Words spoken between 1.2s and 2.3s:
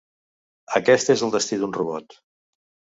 el destí d'un robot.